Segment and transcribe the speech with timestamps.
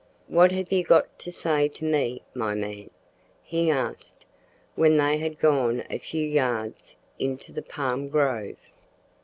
[0.25, 2.89] "What have you got to say to me, my man?"
[3.43, 4.25] he asked,
[4.73, 8.57] when they had gone a few yards into the palm grove.